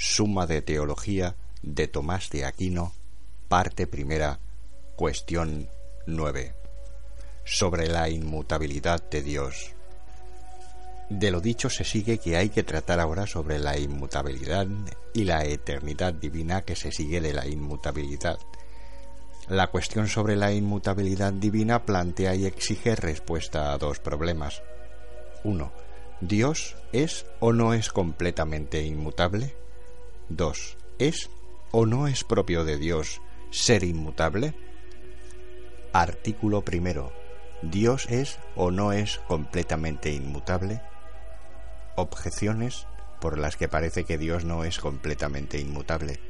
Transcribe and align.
Suma 0.00 0.46
de 0.46 0.62
Teología 0.62 1.34
de 1.60 1.88
Tomás 1.88 2.30
de 2.30 2.44
Aquino, 2.44 2.92
parte 3.48 3.88
primera, 3.88 4.38
cuestión 4.94 5.68
9. 6.06 6.54
Sobre 7.42 7.88
la 7.88 8.08
inmutabilidad 8.08 9.02
de 9.10 9.22
Dios. 9.22 9.72
De 11.10 11.32
lo 11.32 11.40
dicho 11.40 11.68
se 11.68 11.82
sigue 11.82 12.18
que 12.18 12.36
hay 12.36 12.50
que 12.50 12.62
tratar 12.62 13.00
ahora 13.00 13.26
sobre 13.26 13.58
la 13.58 13.76
inmutabilidad 13.76 14.68
y 15.14 15.24
la 15.24 15.44
eternidad 15.44 16.14
divina 16.14 16.62
que 16.62 16.76
se 16.76 16.92
sigue 16.92 17.20
de 17.20 17.34
la 17.34 17.48
inmutabilidad. 17.48 18.38
La 19.48 19.66
cuestión 19.66 20.06
sobre 20.06 20.36
la 20.36 20.52
inmutabilidad 20.52 21.32
divina 21.32 21.84
plantea 21.84 22.36
y 22.36 22.46
exige 22.46 22.94
respuesta 22.94 23.72
a 23.72 23.78
dos 23.78 23.98
problemas. 23.98 24.62
1. 25.42 25.72
¿Dios 26.20 26.76
es 26.92 27.26
o 27.40 27.52
no 27.52 27.74
es 27.74 27.90
completamente 27.90 28.84
inmutable? 28.84 29.56
2. 30.30 30.76
¿Es 30.98 31.30
o 31.70 31.86
no 31.86 32.06
es 32.06 32.22
propio 32.22 32.64
de 32.64 32.76
Dios 32.76 33.22
ser 33.50 33.82
inmutable? 33.82 34.54
Artículo 35.92 36.62
primero. 36.62 37.12
¿Dios 37.62 38.06
es 38.10 38.38
o 38.54 38.70
no 38.70 38.92
es 38.92 39.18
completamente 39.26 40.12
inmutable? 40.12 40.82
Objeciones 41.96 42.86
por 43.20 43.38
las 43.38 43.56
que 43.56 43.68
parece 43.68 44.04
que 44.04 44.18
Dios 44.18 44.44
no 44.44 44.64
es 44.64 44.78
completamente 44.78 45.58
inmutable. 45.58 46.20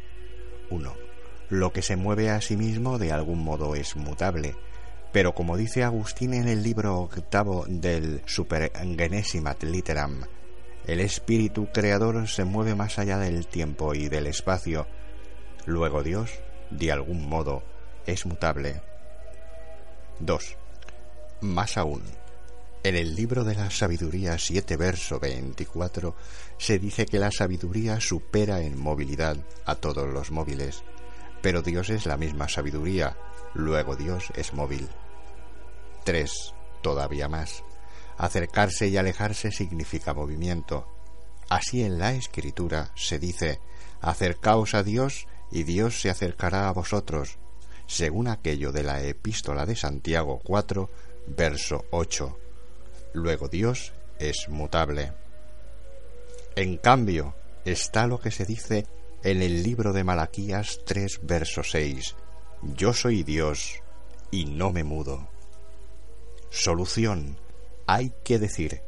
1. 0.70 0.94
Lo 1.50 1.72
que 1.72 1.82
se 1.82 1.96
mueve 1.96 2.30
a 2.30 2.40
sí 2.40 2.56
mismo 2.56 2.98
de 2.98 3.12
algún 3.12 3.42
modo 3.42 3.74
es 3.74 3.96
mutable, 3.96 4.54
pero 5.12 5.34
como 5.34 5.56
dice 5.56 5.82
Agustín 5.82 6.34
en 6.34 6.46
el 6.46 6.62
libro 6.62 6.98
octavo 6.98 7.64
del 7.66 8.22
Supergenesimat 8.26 9.62
Litteram, 9.64 10.24
el 10.88 11.00
espíritu 11.00 11.68
creador 11.70 12.26
se 12.28 12.44
mueve 12.44 12.74
más 12.74 12.98
allá 12.98 13.18
del 13.18 13.46
tiempo 13.46 13.94
y 13.94 14.08
del 14.08 14.26
espacio. 14.26 14.86
Luego 15.66 16.02
Dios, 16.02 16.30
de 16.70 16.90
algún 16.90 17.28
modo, 17.28 17.62
es 18.06 18.24
mutable. 18.24 18.80
2. 20.20 20.56
Más 21.42 21.76
aún, 21.76 22.02
en 22.82 22.96
el 22.96 23.14
libro 23.14 23.44
de 23.44 23.54
la 23.54 23.70
sabiduría 23.70 24.38
7 24.38 24.78
verso 24.78 25.20
24 25.20 26.16
se 26.56 26.78
dice 26.78 27.04
que 27.04 27.18
la 27.18 27.30
sabiduría 27.30 28.00
supera 28.00 28.62
en 28.62 28.78
movilidad 28.78 29.36
a 29.66 29.74
todos 29.74 30.08
los 30.08 30.30
móviles, 30.30 30.84
pero 31.42 31.60
Dios 31.60 31.90
es 31.90 32.06
la 32.06 32.16
misma 32.16 32.48
sabiduría, 32.48 33.14
luego 33.52 33.94
Dios 33.94 34.32
es 34.34 34.54
móvil. 34.54 34.88
3. 36.04 36.54
Todavía 36.80 37.28
más. 37.28 37.62
Acercarse 38.18 38.88
y 38.88 38.96
alejarse 38.96 39.52
significa 39.52 40.12
movimiento. 40.12 40.88
Así 41.48 41.82
en 41.82 41.98
la 41.98 42.12
escritura 42.12 42.90
se 42.96 43.20
dice, 43.20 43.60
acercaos 44.00 44.74
a 44.74 44.82
Dios 44.82 45.28
y 45.52 45.62
Dios 45.62 46.00
se 46.00 46.10
acercará 46.10 46.68
a 46.68 46.72
vosotros, 46.72 47.38
según 47.86 48.26
aquello 48.26 48.72
de 48.72 48.82
la 48.82 49.02
epístola 49.02 49.64
de 49.64 49.76
Santiago 49.76 50.40
4, 50.44 50.90
verso 51.28 51.84
8. 51.90 52.38
Luego 53.14 53.48
Dios 53.48 53.94
es 54.18 54.48
mutable. 54.48 55.12
En 56.56 56.76
cambio, 56.76 57.36
está 57.64 58.08
lo 58.08 58.20
que 58.20 58.32
se 58.32 58.44
dice 58.44 58.84
en 59.22 59.42
el 59.42 59.62
libro 59.62 59.92
de 59.92 60.02
Malaquías 60.02 60.80
3, 60.84 61.20
verso 61.22 61.62
6. 61.62 62.16
Yo 62.74 62.92
soy 62.92 63.22
Dios 63.22 63.80
y 64.32 64.44
no 64.44 64.72
me 64.72 64.82
mudo. 64.82 65.28
Solución 66.50 67.38
hay 67.88 68.12
que 68.22 68.38
decir, 68.38 68.82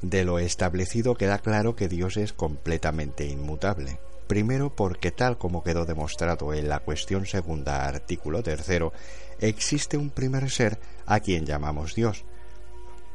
de 0.00 0.24
lo 0.24 0.38
establecido 0.38 1.14
queda 1.14 1.38
claro 1.38 1.76
que 1.76 1.88
Dios 1.88 2.16
es 2.16 2.32
completamente 2.32 3.26
inmutable. 3.26 4.00
Primero 4.26 4.74
porque 4.74 5.10
tal 5.10 5.36
como 5.36 5.62
quedó 5.62 5.84
demostrado 5.84 6.54
en 6.54 6.70
la 6.70 6.80
cuestión 6.80 7.26
segunda 7.26 7.86
artículo 7.86 8.42
tercero, 8.42 8.94
existe 9.40 9.98
un 9.98 10.08
primer 10.08 10.50
ser 10.50 10.78
a 11.04 11.20
quien 11.20 11.44
llamamos 11.44 11.94
Dios. 11.94 12.24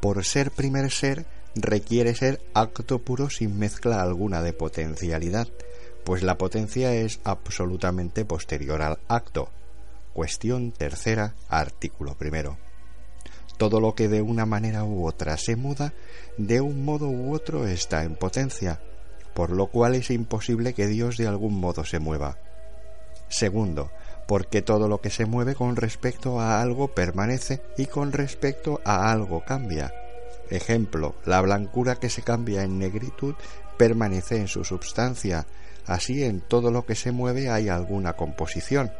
Por 0.00 0.24
ser 0.24 0.52
primer 0.52 0.92
ser 0.92 1.26
requiere 1.56 2.14
ser 2.14 2.40
acto 2.54 3.00
puro 3.00 3.28
sin 3.28 3.58
mezcla 3.58 4.02
alguna 4.02 4.42
de 4.42 4.52
potencialidad, 4.52 5.48
pues 6.04 6.22
la 6.22 6.38
potencia 6.38 6.94
es 6.94 7.18
absolutamente 7.24 8.24
posterior 8.24 8.80
al 8.80 9.00
acto. 9.08 9.48
Cuestión 10.12 10.70
tercera, 10.70 11.34
artículo 11.48 12.14
primero. 12.14 12.58
Todo 13.56 13.80
lo 13.80 13.94
que 13.94 14.08
de 14.08 14.20
una 14.22 14.44
manera 14.44 14.84
u 14.84 15.06
otra 15.06 15.36
se 15.38 15.56
muda, 15.56 15.94
de 16.36 16.60
un 16.60 16.84
modo 16.84 17.08
u 17.08 17.34
otro 17.34 17.66
está 17.66 18.04
en 18.04 18.16
potencia, 18.16 18.80
por 19.34 19.50
lo 19.50 19.68
cual 19.68 19.94
es 19.94 20.10
imposible 20.10 20.74
que 20.74 20.86
Dios 20.86 21.16
de 21.16 21.26
algún 21.26 21.58
modo 21.58 21.84
se 21.84 21.98
mueva. 21.98 22.38
Segundo, 23.28 23.90
porque 24.26 24.62
todo 24.62 24.88
lo 24.88 25.00
que 25.00 25.10
se 25.10 25.26
mueve 25.26 25.54
con 25.54 25.76
respecto 25.76 26.40
a 26.40 26.60
algo 26.60 26.88
permanece 26.88 27.62
y 27.76 27.86
con 27.86 28.12
respecto 28.12 28.80
a 28.84 29.10
algo 29.10 29.44
cambia. 29.44 29.92
Ejemplo, 30.50 31.14
la 31.24 31.40
blancura 31.40 31.96
que 31.96 32.10
se 32.10 32.22
cambia 32.22 32.62
en 32.62 32.78
negritud 32.78 33.34
permanece 33.76 34.36
en 34.36 34.48
su 34.48 34.64
substancia, 34.64 35.46
así 35.86 36.24
en 36.24 36.40
todo 36.40 36.70
lo 36.70 36.86
que 36.86 36.94
se 36.94 37.12
mueve 37.12 37.50
hay 37.50 37.68
alguna 37.68 38.14
composición. 38.14 38.92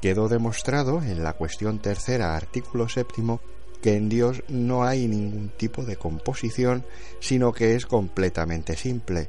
Quedó 0.00 0.28
demostrado 0.28 1.02
en 1.02 1.22
la 1.22 1.32
cuestión 1.34 1.78
tercera, 1.78 2.36
artículo 2.36 2.88
séptimo, 2.88 3.40
que 3.84 3.98
en 3.98 4.08
Dios 4.08 4.42
no 4.48 4.84
hay 4.84 5.06
ningún 5.06 5.50
tipo 5.50 5.84
de 5.84 5.96
composición, 5.96 6.86
sino 7.20 7.52
que 7.52 7.74
es 7.74 7.84
completamente 7.84 8.78
simple. 8.78 9.28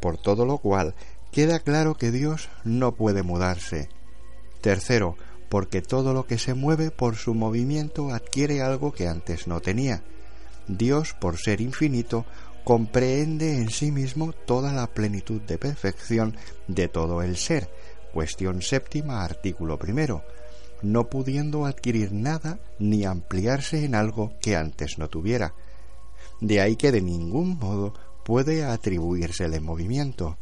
Por 0.00 0.18
todo 0.18 0.44
lo 0.44 0.58
cual, 0.58 0.94
queda 1.32 1.60
claro 1.60 1.94
que 1.94 2.10
Dios 2.10 2.50
no 2.62 2.94
puede 2.94 3.22
mudarse. 3.22 3.88
Tercero, 4.60 5.16
porque 5.48 5.80
todo 5.80 6.12
lo 6.12 6.26
que 6.26 6.36
se 6.36 6.52
mueve 6.52 6.90
por 6.90 7.16
su 7.16 7.32
movimiento 7.32 8.10
adquiere 8.10 8.60
algo 8.60 8.92
que 8.92 9.08
antes 9.08 9.46
no 9.46 9.60
tenía. 9.60 10.02
Dios, 10.68 11.14
por 11.14 11.38
ser 11.38 11.62
infinito, 11.62 12.26
comprehende 12.64 13.56
en 13.56 13.70
sí 13.70 13.92
mismo 13.92 14.34
toda 14.34 14.74
la 14.74 14.88
plenitud 14.88 15.40
de 15.40 15.56
perfección 15.56 16.36
de 16.68 16.88
todo 16.88 17.22
el 17.22 17.38
ser. 17.38 17.70
Cuestión 18.12 18.60
séptima, 18.60 19.24
artículo 19.24 19.78
primero 19.78 20.22
no 20.82 21.08
pudiendo 21.08 21.66
adquirir 21.66 22.12
nada 22.12 22.58
ni 22.78 23.04
ampliarse 23.04 23.84
en 23.84 23.94
algo 23.94 24.32
que 24.40 24.56
antes 24.56 24.98
no 24.98 25.08
tuviera. 25.08 25.54
De 26.40 26.60
ahí 26.60 26.76
que 26.76 26.92
de 26.92 27.02
ningún 27.02 27.58
modo 27.58 27.94
puede 28.24 28.64
atribuírsele 28.64 29.60
movimiento. 29.60 30.38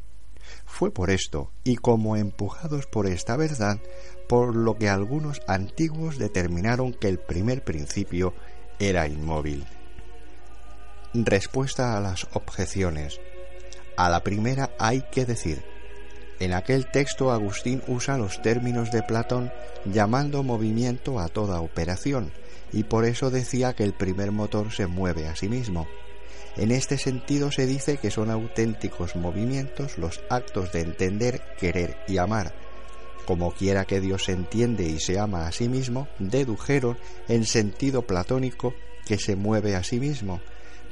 Fue 0.65 0.91
por 0.91 1.11
esto, 1.11 1.51
y 1.65 1.77
como 1.77 2.17
empujados 2.17 2.87
por 2.87 3.07
esta 3.07 3.37
verdad, 3.37 3.81
por 4.29 4.55
lo 4.55 4.77
que 4.77 4.89
algunos 4.89 5.41
antiguos 5.47 6.19
determinaron 6.19 6.93
que 6.93 7.09
el 7.09 7.19
primer 7.19 7.65
principio 7.65 8.35
era 8.79 9.07
inmóvil. 9.07 9.67
Respuesta 11.15 11.97
a 11.97 12.01
las 12.01 12.29
objeciones. 12.35 13.21
A 13.97 14.09
la 14.09 14.23
primera 14.23 14.71
hay 14.79 15.03
que 15.11 15.25
decir 15.25 15.65
en 16.41 16.53
aquel 16.53 16.87
texto 16.87 17.33
Agustín 17.33 17.83
usa 17.89 18.17
los 18.17 18.41
términos 18.43 18.91
de 18.93 19.03
Platón 19.03 19.53
llamando 19.85 20.43
movimiento 20.43 21.19
a 21.19 21.29
toda 21.29 21.61
operación, 21.61 22.31
y 22.73 22.85
por 22.85 23.05
eso 23.05 23.31
decía 23.31 23.75
que 23.75 23.85
el 23.85 23.93
primer 23.93 24.31
motor 24.31 24.73
se 24.73 24.87
mueve 24.87 25.27
a 25.27 25.37
sí 25.37 25.49
mismo. 25.49 25.89
En 26.57 26.71
este 26.71 26.99
sentido 26.99 27.53
se 27.53 27.67
dice 27.67 27.99
que 27.99 28.11
son 28.11 28.31
auténticos 28.31 29.17
movimientos 29.17 29.99
los 29.99 30.21
actos 30.29 30.73
de 30.73 30.81
entender, 30.81 31.41
querer 31.59 31.97
y 32.09 32.19
amar. 32.19 32.53
Como 33.27 33.53
quiera 33.53 33.85
que 33.85 34.01
Dios 34.01 34.25
se 34.25 34.33
entiende 34.33 34.85
y 34.85 35.01
se 35.01 35.19
ama 35.19 35.47
a 35.47 35.53
sí 35.53 35.69
mismo, 35.69 36.09
dedujeron 36.19 36.99
en 37.29 37.45
sentido 37.45 38.03
platónico 38.03 38.75
que 39.07 39.19
se 39.19 39.37
mueve 39.37 39.77
a 39.77 39.85
sí 39.85 40.01
mismo, 40.01 40.41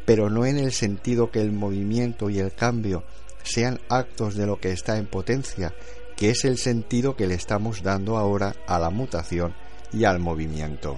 pero 0.04 0.30
no 0.30 0.46
en 0.46 0.58
el 0.58 0.72
sentido 0.72 1.30
que 1.30 1.40
el 1.40 1.52
movimiento 1.52 2.30
y 2.30 2.38
el 2.38 2.52
cambio 2.52 3.04
sean 3.46 3.80
actos 3.88 4.34
de 4.34 4.46
lo 4.46 4.60
que 4.60 4.72
está 4.72 4.98
en 4.98 5.06
potencia, 5.06 5.72
que 6.16 6.30
es 6.30 6.44
el 6.44 6.58
sentido 6.58 7.16
que 7.16 7.26
le 7.26 7.34
estamos 7.34 7.82
dando 7.82 8.16
ahora 8.16 8.54
a 8.66 8.78
la 8.78 8.90
mutación 8.90 9.54
y 9.92 10.04
al 10.04 10.18
movimiento. 10.18 10.96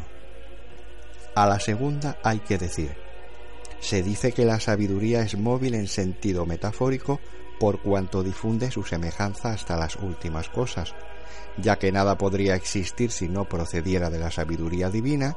A 1.35 1.47
la 1.47 1.61
segunda 1.61 2.19
hay 2.25 2.41
que 2.41 2.59
decir, 2.59 2.97
se 3.81 4.03
dice 4.03 4.33
que 4.33 4.45
la 4.45 4.59
sabiduría 4.59 5.23
es 5.23 5.37
móvil 5.37 5.75
en 5.75 5.87
sentido 5.87 6.47
metafórico 6.47 7.21
por 7.61 7.81
cuanto 7.81 8.23
difunde 8.23 8.71
su 8.71 8.83
semejanza 8.83 9.51
hasta 9.51 9.77
las 9.77 9.97
últimas 9.97 10.49
cosas, 10.49 10.95
ya 11.59 11.79
que 11.79 11.93
nada 11.93 12.17
podría 12.17 12.55
existir 12.55 13.11
si 13.11 13.29
no 13.29 13.45
procediera 13.45 14.11
de 14.11 14.19
la 14.19 14.31
sabiduría 14.31 14.91
divina, 14.91 15.37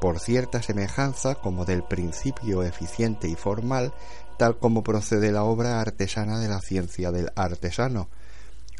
por 0.00 0.18
cierta 0.18 0.60
semejanza 0.62 1.36
como 1.36 1.64
del 1.64 1.84
principio 1.84 2.64
eficiente 2.64 3.28
y 3.28 3.36
formal, 3.36 3.94
tal 4.38 4.58
como 4.58 4.82
procede 4.82 5.32
la 5.32 5.44
obra 5.44 5.80
artesana 5.80 6.38
de 6.38 6.48
la 6.48 6.60
ciencia 6.60 7.10
del 7.12 7.30
artesano, 7.36 8.08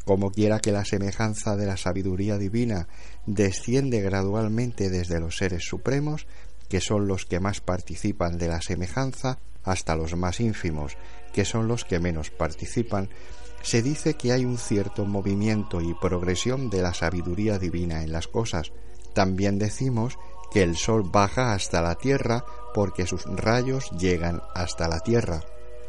como 0.05 0.31
quiera 0.31 0.59
que 0.59 0.71
la 0.71 0.85
semejanza 0.85 1.55
de 1.55 1.65
la 1.65 1.77
sabiduría 1.77 2.37
divina 2.37 2.87
desciende 3.25 4.01
gradualmente 4.01 4.89
desde 4.89 5.19
los 5.19 5.37
seres 5.37 5.63
supremos, 5.63 6.27
que 6.67 6.81
son 6.81 7.07
los 7.07 7.25
que 7.25 7.39
más 7.39 7.61
participan 7.61 8.37
de 8.37 8.47
la 8.49 8.61
semejanza, 8.61 9.37
hasta 9.63 9.95
los 9.95 10.15
más 10.15 10.39
ínfimos, 10.39 10.97
que 11.33 11.45
son 11.45 11.67
los 11.67 11.85
que 11.85 11.99
menos 11.99 12.31
participan, 12.31 13.09
se 13.61 13.81
dice 13.81 14.15
que 14.15 14.33
hay 14.33 14.43
un 14.43 14.57
cierto 14.57 15.05
movimiento 15.05 15.81
y 15.81 15.93
progresión 15.93 16.69
de 16.69 16.81
la 16.81 16.93
sabiduría 16.93 17.57
divina 17.59 18.03
en 18.03 18.11
las 18.11 18.27
cosas. 18.27 18.73
También 19.13 19.57
decimos 19.57 20.17
que 20.51 20.63
el 20.63 20.75
sol 20.75 21.03
baja 21.09 21.53
hasta 21.53 21.81
la 21.81 21.95
tierra 21.95 22.43
porque 22.73 23.05
sus 23.05 23.25
rayos 23.25 23.89
llegan 23.91 24.41
hasta 24.53 24.87
la 24.87 24.99
tierra. 24.99 25.41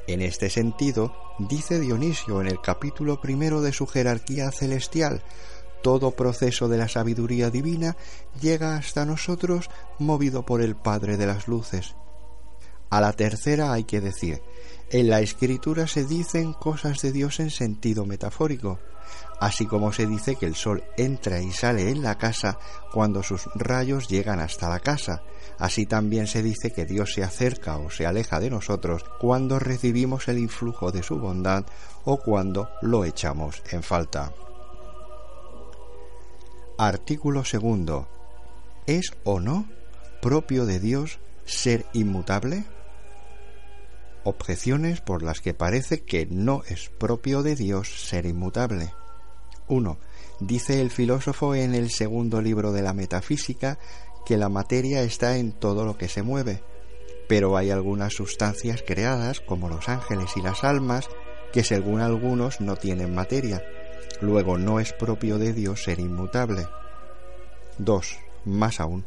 En 0.06 0.20
este 0.20 0.50
sentido, 0.50 1.14
dice 1.38 1.80
Dionisio 1.80 2.40
en 2.40 2.46
el 2.46 2.60
capítulo 2.60 3.20
primero 3.20 3.62
de 3.62 3.72
su 3.72 3.86
jerarquía 3.86 4.50
celestial, 4.50 5.22
todo 5.82 6.12
proceso 6.12 6.68
de 6.68 6.78
la 6.78 6.88
sabiduría 6.88 7.50
divina 7.50 7.96
llega 8.40 8.76
hasta 8.76 9.04
nosotros 9.04 9.68
movido 9.98 10.44
por 10.44 10.62
el 10.62 10.76
Padre 10.76 11.16
de 11.16 11.26
las 11.26 11.48
Luces. 11.48 11.94
A 12.90 13.00
la 13.00 13.12
tercera 13.12 13.72
hay 13.72 13.84
que 13.84 14.00
decir, 14.00 14.40
en 14.90 15.10
la 15.10 15.20
escritura 15.20 15.86
se 15.86 16.04
dicen 16.04 16.52
cosas 16.52 17.02
de 17.02 17.12
Dios 17.12 17.40
en 17.40 17.50
sentido 17.50 18.06
metafórico, 18.06 18.78
así 19.40 19.66
como 19.66 19.92
se 19.92 20.06
dice 20.06 20.36
que 20.36 20.46
el 20.46 20.54
sol 20.54 20.84
entra 20.96 21.40
y 21.40 21.50
sale 21.52 21.90
en 21.90 22.02
la 22.02 22.16
casa 22.16 22.58
cuando 22.92 23.22
sus 23.22 23.48
rayos 23.54 24.08
llegan 24.08 24.40
hasta 24.40 24.68
la 24.68 24.80
casa, 24.80 25.22
así 25.58 25.86
también 25.86 26.26
se 26.26 26.42
dice 26.42 26.72
que 26.72 26.84
Dios 26.84 27.12
se 27.14 27.24
acerca 27.24 27.76
o 27.78 27.90
se 27.90 28.06
aleja 28.06 28.40
de 28.40 28.50
nosotros 28.50 29.04
cuando 29.20 29.58
recibimos 29.58 30.28
el 30.28 30.38
influjo 30.38 30.92
de 30.92 31.02
su 31.02 31.18
bondad 31.18 31.64
o 32.04 32.18
cuando 32.18 32.70
lo 32.82 33.04
echamos 33.04 33.62
en 33.70 33.82
falta. 33.82 34.32
Artículo 36.78 37.44
segundo. 37.44 38.08
¿Es 38.86 39.12
o 39.24 39.40
no 39.40 39.66
propio 40.20 40.66
de 40.66 40.80
Dios 40.80 41.18
ser 41.44 41.86
inmutable? 41.92 42.64
Objeciones 44.24 45.00
por 45.00 45.22
las 45.22 45.40
que 45.40 45.54
parece 45.54 46.02
que 46.02 46.26
no 46.26 46.62
es 46.66 46.88
propio 46.88 47.42
de 47.42 47.56
Dios 47.56 48.08
ser 48.08 48.26
inmutable. 48.26 48.92
1. 49.68 49.98
Dice 50.40 50.80
el 50.80 50.90
filósofo 50.90 51.54
en 51.54 51.74
el 51.74 51.90
segundo 51.90 52.40
libro 52.42 52.72
de 52.72 52.82
la 52.82 52.92
Metafísica 52.92 53.78
que 54.26 54.36
la 54.36 54.48
materia 54.48 55.02
está 55.02 55.36
en 55.36 55.52
todo 55.52 55.84
lo 55.84 55.96
que 55.96 56.08
se 56.08 56.22
mueve, 56.22 56.62
pero 57.28 57.56
hay 57.56 57.70
algunas 57.70 58.14
sustancias 58.14 58.82
creadas, 58.86 59.40
como 59.40 59.68
los 59.68 59.88
ángeles 59.88 60.36
y 60.36 60.42
las 60.42 60.64
almas, 60.64 61.08
que 61.52 61.64
según 61.64 62.00
algunos 62.00 62.60
no 62.60 62.76
tienen 62.76 63.14
materia. 63.14 63.62
Luego 64.20 64.58
no 64.58 64.80
es 64.80 64.92
propio 64.92 65.38
de 65.38 65.52
Dios 65.52 65.84
ser 65.84 66.00
inmutable. 66.00 66.66
2. 67.78 68.18
Más 68.44 68.80
aún, 68.80 69.04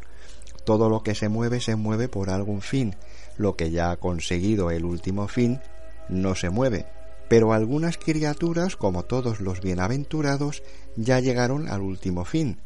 todo 0.65 0.89
lo 0.89 1.01
que 1.01 1.15
se 1.15 1.30
mueve 1.30 1.62
se 1.62 1.75
mueve 1.75 2.09
por 2.09 2.30
algún 2.30 2.62
fin. 2.62 2.95
Lo 3.38 3.56
que 3.56 3.71
ya 3.71 3.92
ha 3.92 3.98
conseguido 3.98 4.71
el 4.71 4.86
último 4.86 5.27
fin 5.27 5.62
no 6.09 6.36
se 6.36 6.50
mueve, 6.50 6.86
pero 7.30 7.54
algunas 7.54 7.98
criaturas, 7.98 8.76
como 8.76 9.04
todos 9.04 9.42
los 9.42 9.62
bienaventurados, 9.62 10.64
ya 10.96 11.20
llegaron 11.20 11.68
al 11.70 11.82
último 11.82 12.26
fin. 12.26 12.60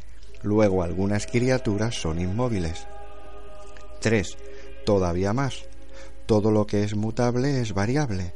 Luego 0.44 0.84
algunas 0.84 1.28
criaturas 1.28 1.96
son 1.96 2.20
inmóviles. 2.20 2.88
3. 4.02 4.38
Todavía 4.86 5.34
más. 5.34 5.66
Todo 6.26 6.52
lo 6.52 6.66
que 6.66 6.84
es 6.84 6.96
mutable 6.96 7.62
es 7.62 7.74
variable, 7.74 8.34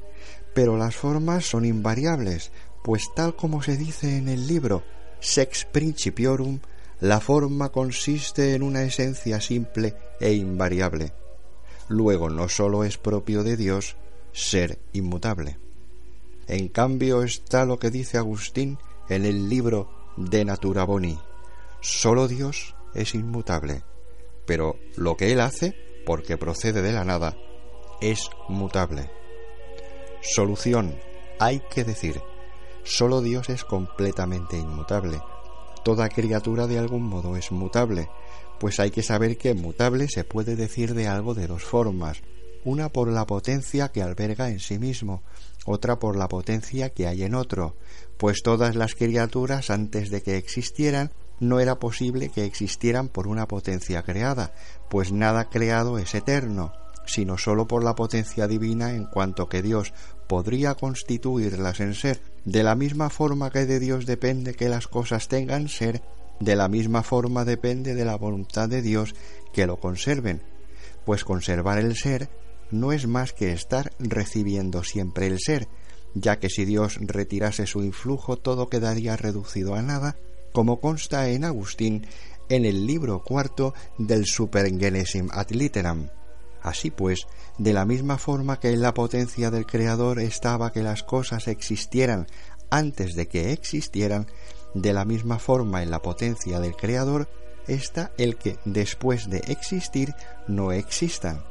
pero 0.54 0.77
las 0.77 0.95
formas 0.95 1.45
son 1.45 1.66
invariables, 1.66 2.51
pues 2.83 3.10
tal 3.16 3.36
como 3.36 3.62
se 3.62 3.77
dice 3.77 4.18
en 4.18 4.30
el 4.30 4.48
libro 4.48 4.83
Sex 5.19 5.66
Principiorum, 5.66 6.60
la 7.00 7.19
forma 7.19 7.69
consiste 7.69 8.54
en 8.54 8.63
una 8.63 8.83
esencia 8.83 9.42
simple 9.42 9.95
e 10.19 10.33
invariable. 10.33 11.13
Luego 11.88 12.30
no 12.30 12.50
sólo 12.50 12.83
es 12.83 12.98
propio 12.98 13.44
de 13.44 13.57
Dios 13.57 13.95
ser 14.31 14.80
inmutable. 14.94 15.64
En 16.47 16.68
cambio 16.68 17.24
está 17.24 17.65
lo 17.65 17.80
que 17.80 17.89
dice 17.89 18.18
Agustín 18.18 18.77
en 19.09 19.25
el 19.25 19.50
libro 19.50 19.89
de 20.15 20.45
Natura 20.45 20.83
Boni. 20.83 21.18
Solo 21.81 22.27
Dios 22.27 22.75
es 22.94 23.15
inmutable, 23.15 23.83
pero 24.45 24.77
lo 24.95 25.18
que 25.18 25.31
Él 25.31 25.39
hace, 25.39 25.75
porque 26.06 26.38
procede 26.38 26.81
de 26.81 26.92
la 26.92 27.03
nada, 27.03 27.36
es 28.00 28.30
mutable. 28.47 29.09
Solución. 30.21 30.95
Hay 31.39 31.62
que 31.69 31.83
decir, 31.83 32.21
solo 32.83 33.21
Dios 33.21 33.50
es 33.50 33.63
completamente 33.63 34.57
inmutable. 34.57 35.19
Toda 35.83 36.09
criatura 36.09 36.68
de 36.68 36.80
algún 36.80 37.03
modo 37.03 37.36
es 37.38 37.51
mutable, 37.51 38.09
pues 38.59 38.80
hay 38.80 38.91
que 38.91 39.03
saber 39.03 39.38
que 39.38 39.53
mutable 39.53 40.07
se 40.07 40.24
puede 40.24 40.56
decir 40.56 40.94
de 40.94 41.07
algo 41.07 41.33
de 41.33 41.48
dos 41.48 41.63
formas, 41.63 42.21
una 42.65 42.89
por 42.89 43.09
la 43.09 43.25
potencia 43.25 43.89
que 43.89 44.01
alberga 44.01 44.50
en 44.50 44.59
sí 44.59 44.77
mismo, 44.77 45.23
otra 45.65 46.00
por 46.00 46.17
la 46.17 46.27
potencia 46.27 46.89
que 46.89 47.07
hay 47.07 47.23
en 47.23 47.35
otro, 47.35 47.77
pues 48.17 48.41
todas 48.44 48.75
las 48.75 48.95
criaturas 48.95 49.69
antes 49.69 50.09
de 50.09 50.21
que 50.21 50.38
existieran 50.38 51.12
no 51.39 51.59
era 51.59 51.79
posible 51.79 52.29
que 52.29 52.45
existieran 52.45 53.07
por 53.07 53.27
una 53.27 53.47
potencia 53.47 54.01
creada, 54.03 54.53
pues 54.89 55.12
nada 55.12 55.50
creado 55.50 55.97
es 56.00 56.15
eterno, 56.15 56.73
sino 57.06 57.38
sólo 57.38 57.67
por 57.67 57.83
la 57.83 57.95
potencia 57.95 58.47
divina 58.47 58.94
en 58.94 59.06
cuanto 59.06 59.47
que 59.47 59.62
Dios 59.62 59.94
podría 60.27 60.75
constituirlas 60.75 61.79
en 61.79 61.94
ser. 61.94 62.21
De 62.45 62.63
la 62.63 62.75
misma 62.75 63.09
forma 63.09 63.51
que 63.51 63.65
de 63.65 63.79
Dios 63.79 64.06
depende 64.06 64.53
que 64.53 64.69
las 64.69 64.88
cosas 64.88 65.27
tengan 65.27 65.67
ser, 65.67 66.01
de 66.39 66.56
la 66.56 66.67
misma 66.67 67.03
forma 67.03 67.45
depende 67.45 67.95
de 67.95 68.06
la 68.06 68.15
voluntad 68.15 68.69
de 68.69 68.81
Dios 68.81 69.13
que 69.53 69.67
lo 69.67 69.77
conserven, 69.77 70.41
pues 71.06 71.23
conservar 71.23 71.77
el 71.77 71.95
ser 71.95 72.29
no 72.71 72.91
es 72.91 73.07
más 73.07 73.33
que 73.33 73.51
estar 73.51 73.91
recibiendo 74.00 74.83
siempre 74.83 75.27
el 75.27 75.39
ser, 75.39 75.67
ya 76.13 76.39
que 76.39 76.50
si 76.50 76.65
Dios 76.65 76.97
retirase 77.01 77.67
su 77.67 77.83
influjo 77.83 78.38
todo 78.38 78.69
quedaría 78.69 79.17
reducido 79.17 79.75
a 79.75 79.81
nada, 79.81 80.17
como 80.51 80.79
consta 80.79 81.29
en 81.29 81.43
Agustín 81.43 82.07
en 82.50 82.65
el 82.65 82.86
libro 82.88 83.24
cuarto 83.24 83.74
del 83.98 84.25
Supergenesim 84.25 85.29
ad 85.31 85.50
Literam. 85.50 86.10
Así 86.62 86.89
pues, 86.89 87.27
de 87.57 87.74
la 87.74 87.86
misma 87.86 88.17
forma 88.17 88.60
que 88.60 88.69
en 88.69 88.81
la 88.81 88.93
potencia 88.93 89.51
del 89.51 89.65
Creador 89.65 90.19
estaba 90.19 90.72
que 90.72 90.81
las 90.81 91.03
cosas 91.03 91.48
existieran 91.48 92.27
antes 92.69 93.15
de 93.15 93.27
que 93.27 93.51
existieran, 93.51 94.27
de 94.74 94.93
la 94.93 95.05
misma 95.05 95.39
forma 95.39 95.84
en 95.84 95.91
la 95.91 96.01
potencia 96.01 96.60
del 96.60 96.75
Creador 96.75 97.29
está 97.67 98.12
el 98.17 98.36
que 98.38 98.57
después 98.65 99.29
de 99.29 99.39
existir 99.48 100.13
no 100.48 100.72
existan. 100.72 101.43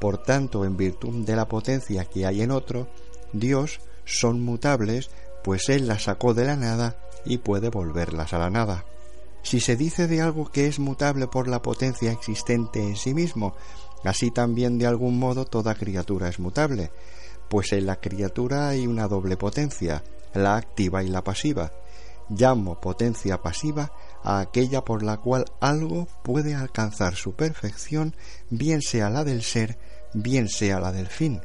Por 0.00 0.18
tanto, 0.18 0.64
en 0.64 0.76
virtud 0.76 1.24
de 1.24 1.36
la 1.36 1.48
potencia 1.48 2.04
que 2.04 2.26
hay 2.26 2.42
en 2.42 2.50
otro, 2.50 2.88
Dios 3.32 3.80
son 4.04 4.42
mutables, 4.42 5.10
pues 5.42 5.68
Él 5.68 5.88
las 5.88 6.04
sacó 6.04 6.34
de 6.34 6.44
la 6.44 6.56
nada 6.56 6.96
y 7.24 7.38
puede 7.38 7.70
volverlas 7.70 8.32
a 8.32 8.38
la 8.38 8.50
nada. 8.50 8.84
Si 9.42 9.60
se 9.60 9.76
dice 9.76 10.08
de 10.08 10.20
algo 10.20 10.50
que 10.50 10.66
es 10.66 10.78
mutable 10.78 11.28
por 11.28 11.46
la 11.46 11.62
potencia 11.62 12.10
existente 12.10 12.82
en 12.82 12.96
sí 12.96 13.14
mismo, 13.14 13.54
así 14.04 14.30
también 14.30 14.78
de 14.78 14.86
algún 14.86 15.18
modo 15.18 15.44
toda 15.44 15.76
criatura 15.76 16.28
es 16.28 16.40
mutable, 16.40 16.90
pues 17.48 17.72
en 17.72 17.86
la 17.86 18.00
criatura 18.00 18.68
hay 18.68 18.86
una 18.86 19.06
doble 19.06 19.36
potencia, 19.36 20.02
la 20.34 20.56
activa 20.56 21.02
y 21.04 21.08
la 21.08 21.22
pasiva. 21.22 21.72
Llamo 22.28 22.80
potencia 22.80 23.40
pasiva 23.40 23.92
a 24.26 24.40
aquella 24.40 24.84
por 24.84 25.04
la 25.04 25.18
cual 25.18 25.44
algo 25.60 26.08
puede 26.24 26.56
alcanzar 26.56 27.14
su 27.14 27.34
perfección, 27.36 28.16
bien 28.50 28.82
sea 28.82 29.08
la 29.08 29.22
del 29.22 29.42
ser, 29.42 29.78
bien 30.14 30.48
sea 30.48 30.80
la 30.80 30.90
del 30.90 31.06
fin. 31.06 31.40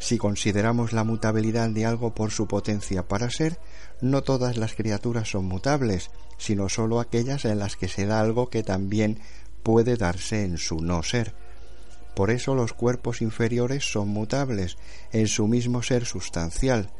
Si 0.00 0.18
consideramos 0.18 0.92
la 0.92 1.04
mutabilidad 1.04 1.70
de 1.70 1.86
algo 1.86 2.12
por 2.12 2.32
su 2.32 2.48
potencia 2.48 3.06
para 3.06 3.30
ser, 3.30 3.60
no 4.00 4.22
todas 4.22 4.56
las 4.56 4.74
criaturas 4.74 5.30
son 5.30 5.44
mutables, 5.44 6.10
sino 6.38 6.68
sólo 6.68 6.98
aquellas 6.98 7.44
en 7.44 7.60
las 7.60 7.76
que 7.76 7.86
se 7.86 8.04
da 8.04 8.18
algo 8.18 8.50
que 8.50 8.64
también 8.64 9.20
puede 9.62 9.96
darse 9.96 10.42
en 10.42 10.58
su 10.58 10.80
no 10.80 11.04
ser. 11.04 11.36
Por 12.16 12.32
eso 12.32 12.56
los 12.56 12.72
cuerpos 12.72 13.22
inferiores 13.22 13.84
son 13.84 14.08
mutables 14.08 14.76
en 15.12 15.28
su 15.28 15.46
mismo 15.46 15.84
ser 15.84 16.04
sustancial, 16.04 16.90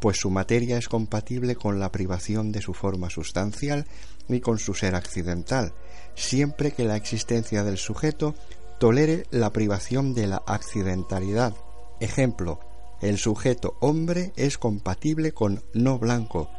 pues 0.00 0.18
su 0.18 0.30
materia 0.30 0.78
es 0.78 0.88
compatible 0.88 1.56
con 1.56 1.78
la 1.78 1.92
privación 1.92 2.52
de 2.52 2.62
su 2.62 2.74
forma 2.74 3.10
sustancial 3.10 3.86
y 4.28 4.40
con 4.40 4.58
su 4.58 4.74
ser 4.74 4.94
accidental, 4.94 5.74
siempre 6.14 6.72
que 6.72 6.84
la 6.84 6.96
existencia 6.96 7.62
del 7.64 7.76
sujeto 7.76 8.34
tolere 8.78 9.26
la 9.30 9.52
privación 9.52 10.14
de 10.14 10.26
la 10.26 10.42
accidentalidad. 10.46 11.54
Ejemplo, 12.00 12.60
el 13.02 13.18
sujeto 13.18 13.76
hombre 13.80 14.32
es 14.36 14.56
compatible 14.56 15.32
con 15.32 15.62
no 15.74 15.98
blanco 15.98 16.50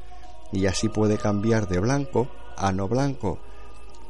y 0.52 0.68
así 0.68 0.90
puede 0.90 1.18
cambiar 1.18 1.68
de 1.68 1.80
blanco 1.80 2.30
a 2.58 2.72
no 2.72 2.88
blanco. 2.88 3.40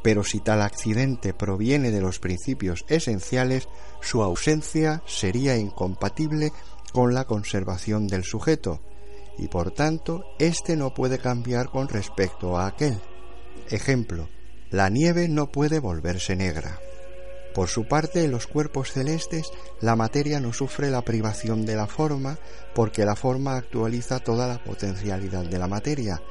Pero 0.04 0.24
si 0.24 0.40
tal 0.40 0.62
accidente 0.62 1.34
proviene 1.34 1.92
de 1.92 2.02
los 2.02 2.20
principios 2.20 2.86
esenciales, 2.88 3.70
su 4.02 4.24
ausencia 4.24 5.04
sería 5.06 5.58
incompatible 5.58 6.52
con 6.92 7.14
la 7.14 7.26
conservación 7.26 8.08
del 8.08 8.24
sujeto, 8.24 8.82
y 9.38 9.48
por 9.48 9.72
tanto 9.72 10.24
éste 10.40 10.76
no 10.76 10.94
puede 10.94 11.18
cambiar 11.18 11.70
con 11.70 11.88
respecto 11.88 12.58
a 12.58 12.68
aquel. 12.68 13.00
Ejemplo, 13.70 14.30
la 14.70 14.90
nieve 14.90 15.28
no 15.28 15.52
puede 15.52 15.80
volverse 15.80 16.36
negra. 16.36 16.80
Por 17.54 17.68
su 17.68 17.86
parte, 17.86 18.24
en 18.24 18.32
los 18.32 18.48
cuerpos 18.48 18.94
celestes, 18.94 19.52
la 19.82 19.98
materia 19.98 20.40
no 20.40 20.54
sufre 20.54 20.90
la 20.90 21.02
privación 21.02 21.66
de 21.66 21.76
la 21.76 21.88
forma, 21.88 22.38
porque 22.74 23.04
la 23.04 23.16
forma 23.16 23.58
actualiza 23.58 24.20
toda 24.20 24.48
la 24.48 24.64
potencialidad 24.64 25.44
de 25.44 25.60
la 25.60 25.68
materia. 25.68 26.22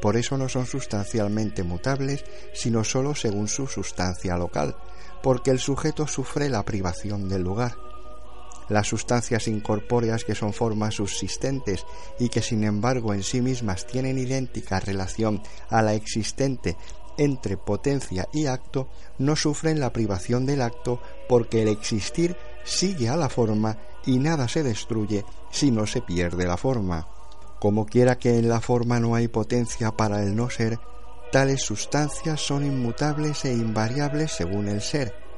Por 0.00 0.16
eso 0.16 0.38
no 0.38 0.48
son 0.48 0.66
sustancialmente 0.66 1.64
mutables, 1.64 2.24
sino 2.54 2.84
sólo 2.84 3.14
según 3.14 3.48
su 3.48 3.66
sustancia 3.66 4.36
local, 4.36 4.76
porque 5.22 5.50
el 5.50 5.58
sujeto 5.58 6.06
sufre 6.06 6.48
la 6.48 6.64
privación 6.64 7.28
del 7.28 7.42
lugar. 7.42 7.89
Las 8.70 8.86
sustancias 8.86 9.48
incorpóreas 9.48 10.24
que 10.24 10.34
son 10.34 10.52
formas 10.52 10.94
subsistentes 10.94 11.84
y 12.18 12.28
que 12.28 12.40
sin 12.40 12.64
embargo 12.64 13.12
en 13.12 13.22
sí 13.22 13.42
mismas 13.42 13.86
tienen 13.86 14.16
idéntica 14.16 14.80
relación 14.80 15.42
a 15.68 15.82
la 15.82 15.94
existente 15.94 16.76
entre 17.18 17.58
potencia 17.58 18.28
y 18.32 18.46
acto 18.46 18.88
no 19.18 19.36
sufren 19.36 19.78
la 19.78 19.92
privación 19.92 20.46
del 20.46 20.62
acto 20.62 21.02
porque 21.28 21.62
el 21.62 21.68
existir 21.68 22.36
sigue 22.64 23.08
a 23.08 23.16
la 23.16 23.28
forma 23.28 23.76
y 24.06 24.18
nada 24.18 24.48
se 24.48 24.62
destruye 24.62 25.24
si 25.50 25.70
no 25.70 25.86
se 25.86 26.00
pierde 26.00 26.46
la 26.46 26.56
forma. 26.56 27.08
Como 27.60 27.84
quiera 27.84 28.16
que 28.18 28.38
en 28.38 28.48
la 28.48 28.60
forma 28.60 29.00
no 29.00 29.14
hay 29.14 29.28
potencia 29.28 29.90
para 29.90 30.22
el 30.22 30.34
no 30.34 30.48
ser, 30.48 30.78
tales 31.30 31.60
sustancias 31.60 32.40
son 32.40 32.64
inmutables 32.64 33.44
e 33.44 33.52
invariables 33.52 34.32
según 34.32 34.68
el 34.68 34.80
ser. 34.80 35.29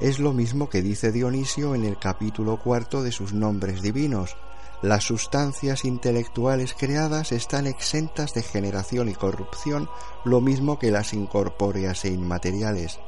Es 0.00 0.18
lo 0.20 0.32
mismo 0.32 0.68
que 0.68 0.80
dice 0.80 1.10
Dionisio 1.10 1.74
en 1.74 1.84
el 1.84 1.98
capítulo 1.98 2.58
cuarto 2.58 3.02
de 3.02 3.10
sus 3.10 3.32
nombres 3.32 3.82
divinos, 3.82 4.36
las 4.80 5.02
sustancias 5.02 5.84
intelectuales 5.84 6.72
creadas 6.72 7.32
están 7.32 7.66
exentas 7.66 8.32
de 8.32 8.42
generación 8.42 9.08
y 9.08 9.14
corrupción, 9.14 9.88
lo 10.24 10.40
mismo 10.40 10.78
que 10.78 10.92
las 10.92 11.14
incorpóreas 11.14 12.04
e 12.04 12.10
inmateriales. 12.10 13.00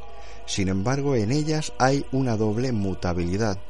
Sin 0.46 0.66
embargo, 0.66 1.14
en 1.14 1.30
ellas 1.30 1.72
hay 1.78 2.04
una 2.10 2.36
doble 2.36 2.72
mutabilidad. 2.72 3.60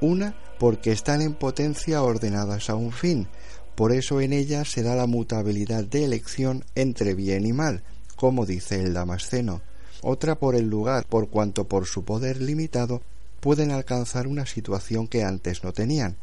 Una, 0.00 0.36
porque 0.60 0.92
están 0.92 1.20
en 1.20 1.34
potencia 1.34 2.00
ordenadas 2.04 2.70
a 2.70 2.76
un 2.76 2.92
fin, 2.92 3.26
por 3.74 3.90
eso 3.90 4.20
en 4.20 4.32
ellas 4.32 4.70
se 4.70 4.84
da 4.84 4.94
la 4.94 5.08
mutabilidad 5.08 5.82
de 5.82 6.04
elección 6.04 6.64
entre 6.76 7.14
bien 7.14 7.44
y 7.44 7.52
mal, 7.52 7.82
como 8.14 8.46
dice 8.46 8.80
el 8.80 8.94
Damasceno. 8.94 9.62
Otra 10.02 10.34
por 10.34 10.56
el 10.56 10.68
lugar, 10.68 11.06
por 11.06 11.28
cuanto 11.28 11.64
por 11.68 11.86
su 11.86 12.04
poder 12.04 12.42
limitado 12.42 13.02
pueden 13.40 13.70
alcanzar 13.70 14.26
una 14.26 14.46
situación 14.46 15.06
que 15.06 15.22
antes 15.22 15.62
no 15.62 15.72
tenían, 15.72 16.16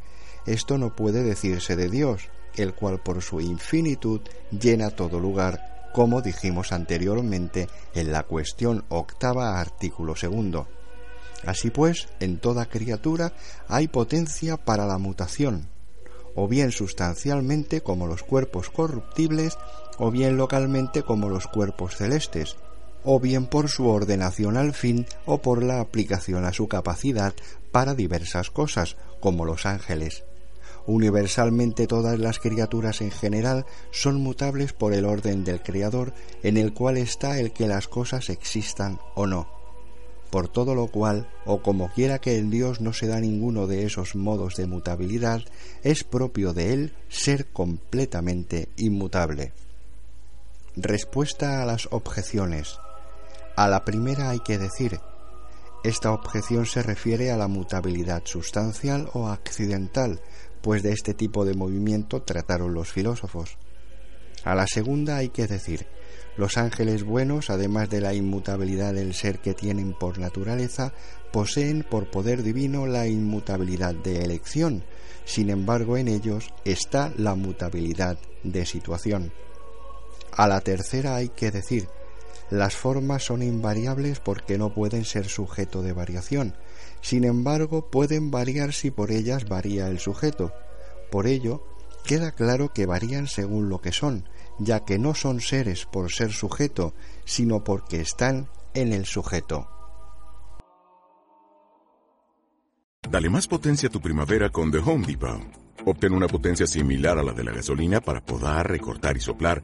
esto 0.46 0.78
no 0.78 0.96
puede 0.96 1.24
decirse 1.24 1.76
de 1.76 1.90
Dios, 1.90 2.30
el 2.56 2.74
cual 2.74 3.00
por 3.00 3.22
su 3.22 3.40
infinitud 3.40 4.22
llena 4.52 4.90
todo 4.90 5.20
lugar, 5.20 5.92
como 5.94 6.22
dijimos 6.22 6.72
anteriormente 6.72 7.68
en 7.94 8.12
la 8.12 8.24
cuestión 8.24 8.84
octava 8.90 9.60
artículo 9.60 10.16
segundo. 10.16 10.68
Así 11.46 11.70
pues, 11.70 12.10
en 12.20 12.38
toda 12.38 12.66
criatura 12.66 13.34
hay 13.70 13.88
potencia 13.88 14.58
para 14.58 14.86
la 14.86 14.98
mutación, 14.98 15.70
o 16.36 16.48
bien 16.48 16.72
sustancialmente 16.72 17.82
como 17.82 18.08
los 18.08 18.24
cuerpos 18.24 18.70
corruptibles, 18.70 19.58
o 19.98 20.12
bien 20.12 20.38
localmente 20.38 21.04
como 21.04 21.30
los 21.30 21.48
cuerpos 21.48 21.96
celestes, 21.96 22.56
o 23.04 23.20
bien 23.20 23.48
por 23.48 23.70
su 23.70 23.88
ordenación 23.88 24.58
al 24.58 24.74
fin 24.74 25.06
o 25.26 25.42
por 25.42 25.64
la 25.64 25.80
aplicación 25.80 26.46
a 26.46 26.54
su 26.54 26.68
capacidad 26.68 27.34
para 27.72 27.96
diversas 27.96 28.50
cosas, 28.50 28.98
como 29.20 29.46
los 29.46 29.66
ángeles. 29.66 30.24
Universalmente 30.86 31.86
todas 31.86 32.18
las 32.18 32.40
criaturas 32.40 33.02
en 33.02 33.12
general 33.12 33.66
son 33.92 34.16
mutables 34.16 34.74
por 34.74 34.94
el 34.94 35.06
orden 35.06 35.44
del 35.44 35.62
Creador, 35.62 36.14
en 36.42 36.58
el 36.58 36.74
cual 36.74 36.98
está 36.98 37.40
el 37.40 37.52
que 37.52 37.68
las 37.68 37.88
cosas 37.88 38.30
existan 38.30 39.00
o 39.14 39.28
no. 39.28 39.48
Por 40.32 40.48
todo 40.48 40.76
lo 40.76 40.88
cual, 40.88 41.28
o 41.46 41.62
como 41.62 41.92
quiera 41.92 42.20
que 42.20 42.38
en 42.38 42.50
Dios 42.50 42.82
no 42.82 42.94
se 42.94 43.08
da 43.08 43.20
ninguno 43.20 43.68
de 43.68 43.86
esos 43.86 44.16
modos 44.16 44.56
de 44.56 44.68
mutabilidad, 44.68 45.42
es 45.84 46.04
propio 46.04 46.54
de 46.54 46.74
Él 46.74 46.94
ser 47.08 47.48
completamente 47.48 48.70
inmutable. 48.78 49.54
Respuesta 50.76 51.62
a 51.62 51.66
las 51.66 51.88
objeciones. 51.92 52.80
A 53.60 53.68
la 53.68 53.84
primera 53.84 54.30
hay 54.30 54.40
que 54.40 54.58
decir, 54.58 55.02
esta 55.84 56.14
objeción 56.14 56.66
se 56.66 56.82
refiere 56.82 57.30
a 57.30 57.36
la 57.36 57.50
mutabilidad 57.50 58.22
sustancial 58.24 59.10
o 59.12 59.28
accidental, 59.28 60.22
pues 60.62 60.82
de 60.82 60.94
este 60.94 61.14
tipo 61.14 61.44
de 61.44 61.56
movimiento 61.56 62.22
trataron 62.22 62.74
los 62.74 62.90
filósofos. 62.90 63.58
A 64.46 64.56
la 64.56 64.66
segunda 64.66 65.18
hay 65.18 65.28
que 65.28 65.46
decir, 65.46 65.88
los 66.38 66.58
ángeles 66.58 67.04
buenos, 67.04 67.50
además 67.50 67.90
de 67.90 68.00
la 68.00 68.14
inmutabilidad 68.14 68.94
del 68.94 69.14
ser 69.14 69.40
que 69.40 69.54
tienen 69.54 69.92
por 69.92 70.20
naturaleza, 70.20 70.94
poseen 71.34 71.84
por 71.84 72.10
poder 72.10 72.44
divino 72.44 72.88
la 72.88 73.08
inmutabilidad 73.08 73.94
de 73.94 74.24
elección, 74.24 74.86
sin 75.26 75.50
embargo 75.50 75.98
en 75.98 76.08
ellos 76.08 76.54
está 76.64 77.12
la 77.18 77.36
mutabilidad 77.36 78.18
de 78.42 78.66
situación. 78.66 79.34
A 80.32 80.48
la 80.48 80.62
tercera 80.62 81.18
hay 81.18 81.28
que 81.28 81.52
decir, 81.52 81.90
las 82.50 82.76
formas 82.76 83.24
son 83.24 83.44
invariables 83.44 84.20
porque 84.20 84.58
no 84.58 84.74
pueden 84.74 85.06
ser 85.06 85.28
sujeto 85.28 85.82
de 85.82 85.94
variación, 85.94 86.56
sin 87.02 87.24
embargo, 87.24 87.90
pueden 87.90 88.32
variar 88.32 88.74
si 88.74 88.92
por 88.92 89.12
ellas 89.12 89.48
varía 89.48 89.88
el 89.88 90.00
sujeto. 90.00 90.54
Por 91.12 91.28
ello, 91.28 91.64
queda 92.06 92.34
claro 92.34 92.74
que 92.74 92.86
varían 92.86 93.28
según 93.28 93.70
lo 93.70 93.80
que 93.80 93.92
son, 93.92 94.28
ya 94.60 94.84
que 94.84 95.00
no 95.00 95.16
son 95.16 95.40
seres 95.40 95.86
por 95.86 96.12
ser 96.12 96.32
sujeto, 96.32 96.94
sino 97.26 97.64
porque 97.64 98.02
están 98.02 98.50
en 98.74 98.94
el 98.94 99.06
sujeto. 99.06 99.70
Dale 103.10 103.30
más 103.30 103.48
potencia 103.48 103.90
a 103.90 103.92
tu 103.92 104.02
primavera 104.02 104.50
con 104.50 104.72
The 104.72 104.80
Home 104.80 105.08
Depot. 105.08 105.42
Obtén 105.86 106.14
una 106.14 106.28
potencia 106.28 106.68
similar 106.68 107.18
a 107.18 107.24
la 107.24 107.32
de 107.32 107.44
la 107.44 107.54
gasolina 107.54 108.02
para 108.02 108.22
podar, 108.22 108.70
recortar 108.70 109.16
y 109.16 109.22
soplar 109.22 109.64